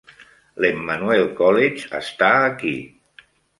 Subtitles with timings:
[0.63, 2.75] L"Emmanuel College està aquí.